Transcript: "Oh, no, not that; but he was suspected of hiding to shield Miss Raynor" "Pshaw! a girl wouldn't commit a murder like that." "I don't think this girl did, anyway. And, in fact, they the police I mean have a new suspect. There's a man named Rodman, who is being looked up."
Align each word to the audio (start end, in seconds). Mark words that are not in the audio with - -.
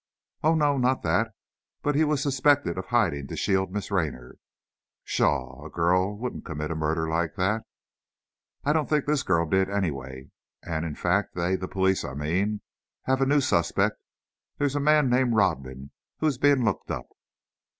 "Oh, 0.43 0.55
no, 0.55 0.79
not 0.79 1.03
that; 1.03 1.31
but 1.83 1.93
he 1.93 2.03
was 2.03 2.23
suspected 2.23 2.75
of 2.75 2.87
hiding 2.87 3.27
to 3.27 3.35
shield 3.37 3.71
Miss 3.71 3.91
Raynor" 3.91 4.37
"Pshaw! 5.05 5.63
a 5.63 5.69
girl 5.69 6.17
wouldn't 6.17 6.43
commit 6.43 6.71
a 6.71 6.75
murder 6.75 7.07
like 7.07 7.35
that." 7.35 7.65
"I 8.63 8.73
don't 8.73 8.89
think 8.89 9.05
this 9.05 9.21
girl 9.21 9.45
did, 9.45 9.69
anyway. 9.69 10.31
And, 10.63 10.85
in 10.85 10.95
fact, 10.95 11.35
they 11.35 11.55
the 11.55 11.67
police 11.67 12.03
I 12.03 12.15
mean 12.15 12.61
have 13.03 13.21
a 13.21 13.27
new 13.27 13.41
suspect. 13.41 14.01
There's 14.57 14.75
a 14.75 14.79
man 14.79 15.07
named 15.07 15.35
Rodman, 15.35 15.91
who 16.17 16.25
is 16.25 16.39
being 16.39 16.65
looked 16.65 16.89
up." 16.89 17.05